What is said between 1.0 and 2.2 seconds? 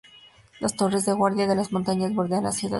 de guardia de las montañas